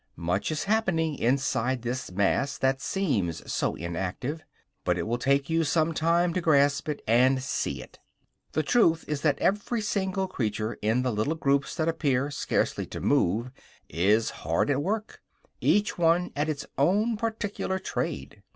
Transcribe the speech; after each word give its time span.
Much 0.15 0.49
is 0.49 0.63
happening 0.63 1.15
inside 1.19 1.83
this 1.83 2.11
mass 2.11 2.57
that 2.57 2.81
seems 2.81 3.53
so 3.53 3.75
inactive, 3.75 4.43
but 4.83 4.97
it 4.97 5.05
will 5.05 5.19
take 5.19 5.47
you 5.47 5.63
some 5.63 5.93
time 5.93 6.33
to 6.33 6.41
grasp 6.41 6.89
it 6.89 7.03
and 7.07 7.43
see 7.43 7.83
it. 7.83 7.99
The 8.53 8.63
truth 8.63 9.05
is 9.07 9.21
that 9.21 9.37
every 9.37 9.79
single 9.79 10.27
creature 10.27 10.73
in 10.81 11.03
the 11.03 11.11
little 11.11 11.35
groups 11.35 11.75
that 11.75 11.87
appear 11.87 12.31
scarcely 12.31 12.87
to 12.87 12.99
move 12.99 13.51
is 13.89 14.31
hard 14.41 14.71
at 14.71 14.81
work, 14.81 15.21
each 15.59 15.99
one 15.99 16.31
at 16.35 16.49
its 16.49 16.65
own 16.79 17.15
particular 17.15 17.77
trade. 17.77 18.41